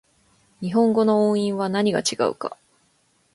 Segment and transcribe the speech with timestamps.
[0.61, 2.57] 日本語の音韻は何が違うか